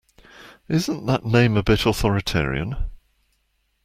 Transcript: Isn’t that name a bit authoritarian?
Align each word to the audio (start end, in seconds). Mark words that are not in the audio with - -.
Isn’t 0.67 1.05
that 1.05 1.25
name 1.25 1.55
a 1.55 1.61
bit 1.61 1.85
authoritarian? 1.85 2.75